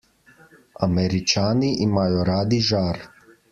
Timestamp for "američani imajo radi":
0.87-2.61